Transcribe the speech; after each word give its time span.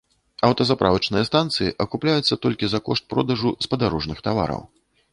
Аўтазаправачныя 0.47 1.27
станцыі 1.29 1.75
акупляюцца 1.87 2.41
толькі 2.49 2.65
за 2.75 2.83
кошт 2.91 3.03
продажу 3.15 3.57
спадарожных 3.67 4.17
тавараў. 4.31 4.69